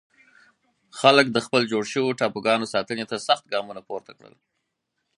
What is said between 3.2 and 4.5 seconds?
سخت ګامونه پورته کړل.